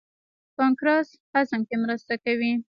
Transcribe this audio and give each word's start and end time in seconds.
پانکریاس 0.57 1.09
هضم 1.33 1.61
کې 1.67 1.75
مرسته 1.83 2.13
کوي. 2.23 2.51